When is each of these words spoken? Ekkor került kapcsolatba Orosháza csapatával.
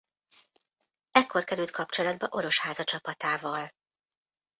Ekkor 1.11 1.43
került 1.43 1.69
kapcsolatba 1.71 2.27
Orosháza 2.29 2.83
csapatával. 2.83 3.69